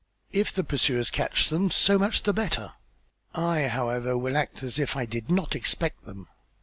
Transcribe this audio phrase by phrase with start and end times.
[0.31, 2.71] If the pursuers capture them, so much the better.
[3.35, 6.27] I, however, will act as if I did not expect them."